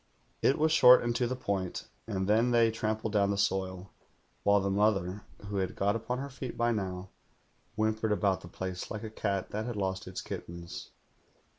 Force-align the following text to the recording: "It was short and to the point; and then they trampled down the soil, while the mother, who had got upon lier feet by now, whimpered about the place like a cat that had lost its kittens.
"It 0.41 0.57
was 0.57 0.71
short 0.71 1.03
and 1.03 1.15
to 1.17 1.27
the 1.27 1.35
point; 1.35 1.87
and 2.07 2.27
then 2.27 2.49
they 2.49 2.71
trampled 2.71 3.13
down 3.13 3.29
the 3.29 3.37
soil, 3.37 3.91
while 4.41 4.59
the 4.59 4.71
mother, 4.71 5.21
who 5.45 5.57
had 5.57 5.75
got 5.75 5.95
upon 5.95 6.17
lier 6.17 6.27
feet 6.29 6.57
by 6.57 6.71
now, 6.71 7.09
whimpered 7.75 8.11
about 8.11 8.41
the 8.41 8.47
place 8.47 8.89
like 8.89 9.03
a 9.03 9.11
cat 9.11 9.51
that 9.51 9.65
had 9.67 9.75
lost 9.75 10.07
its 10.07 10.21
kittens. 10.21 10.89